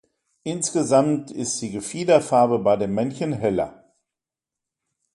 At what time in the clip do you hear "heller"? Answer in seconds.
3.33-3.83